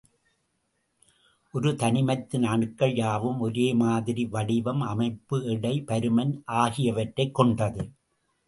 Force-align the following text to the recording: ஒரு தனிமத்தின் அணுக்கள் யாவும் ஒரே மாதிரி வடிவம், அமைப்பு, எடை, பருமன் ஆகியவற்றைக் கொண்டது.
ஒரு 1.51 1.71
தனிமத்தின் 1.71 2.43
அணுக்கள் 2.43 2.95
யாவும் 2.95 3.39
ஒரே 3.39 3.73
மாதிரி 3.73 4.25
வடிவம், 4.25 4.81
அமைப்பு, 4.81 5.43
எடை, 5.43 5.83
பருமன் 5.87 6.41
ஆகியவற்றைக் 6.47 7.35
கொண்டது. 7.35 7.91